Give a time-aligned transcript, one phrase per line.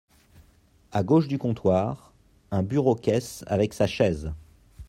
[0.91, 2.11] A gauche du comptoir,
[2.49, 4.33] un bureau-caisse avec sa chaise.